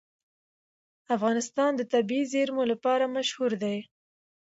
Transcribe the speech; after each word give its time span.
افغانستان 1.15 1.71
د 1.75 1.81
طبیعي 1.93 2.25
زیرمې 2.33 2.65
لپاره 2.71 3.11
مشهور 3.15 3.51
دی. 3.63 3.77